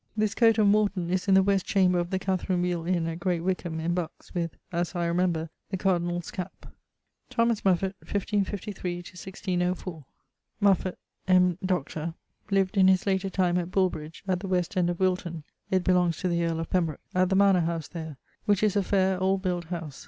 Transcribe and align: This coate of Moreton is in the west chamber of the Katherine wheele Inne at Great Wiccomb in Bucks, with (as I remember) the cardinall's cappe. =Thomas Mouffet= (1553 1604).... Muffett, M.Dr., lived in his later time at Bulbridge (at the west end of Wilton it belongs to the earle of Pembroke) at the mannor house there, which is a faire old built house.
This 0.17 0.33
coate 0.33 0.57
of 0.57 0.65
Moreton 0.65 1.11
is 1.11 1.27
in 1.27 1.35
the 1.35 1.43
west 1.43 1.63
chamber 1.67 1.99
of 1.99 2.09
the 2.09 2.17
Katherine 2.17 2.63
wheele 2.63 2.87
Inne 2.87 3.05
at 3.05 3.19
Great 3.19 3.43
Wiccomb 3.43 3.79
in 3.79 3.93
Bucks, 3.93 4.33
with 4.33 4.57
(as 4.71 4.95
I 4.95 5.05
remember) 5.05 5.51
the 5.69 5.77
cardinall's 5.77 6.31
cappe. 6.31 6.69
=Thomas 7.29 7.61
Mouffet= 7.63 7.93
(1553 8.01 8.95
1604).... 8.95 10.03
Muffett, 10.59 10.97
M.Dr., 11.27 12.15
lived 12.49 12.77
in 12.77 12.87
his 12.87 13.05
later 13.05 13.29
time 13.29 13.59
at 13.59 13.69
Bulbridge 13.69 14.23
(at 14.27 14.39
the 14.39 14.47
west 14.47 14.75
end 14.75 14.89
of 14.89 14.99
Wilton 14.99 15.43
it 15.69 15.83
belongs 15.83 16.17
to 16.17 16.27
the 16.27 16.45
earle 16.45 16.59
of 16.59 16.71
Pembroke) 16.71 16.99
at 17.13 17.29
the 17.29 17.35
mannor 17.35 17.59
house 17.61 17.87
there, 17.87 18.17
which 18.45 18.63
is 18.63 18.75
a 18.75 18.81
faire 18.81 19.21
old 19.21 19.43
built 19.43 19.65
house. 19.65 19.99